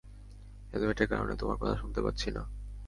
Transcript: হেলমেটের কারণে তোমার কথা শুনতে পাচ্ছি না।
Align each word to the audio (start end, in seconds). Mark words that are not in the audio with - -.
হেলমেটের 0.71 1.07
কারণে 1.07 1.33
তোমার 1.35 1.57
কথা 1.57 1.75
শুনতে 1.75 1.99
পাচ্ছি 2.01 2.27
না। 2.31 2.41